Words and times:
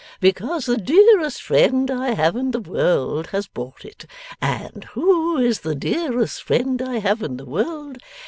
Because 0.19 0.65
the 0.65 0.77
dearest 0.79 1.43
friend 1.43 1.91
I 1.91 2.15
have 2.15 2.35
in 2.35 2.49
the 2.49 2.59
world 2.59 3.27
has 3.27 3.45
bought 3.45 3.85
it. 3.85 4.07
And 4.41 4.83
who 4.95 5.37
is 5.37 5.59
the 5.59 5.75
dearest 5.75 6.41
friend 6.41 6.81
I 6.81 6.97
have 6.97 7.21
in 7.21 7.37
the 7.37 7.45
world? 7.45 7.99